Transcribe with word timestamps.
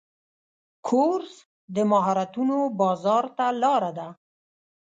کورس 0.87 1.33
د 1.75 1.77
مهارتونو 1.91 2.57
بازار 2.79 3.25
ته 3.37 3.45
لاره 3.61 3.91
ده. 3.97 4.07